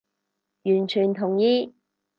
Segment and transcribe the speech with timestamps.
[0.63, 1.75] 完全同意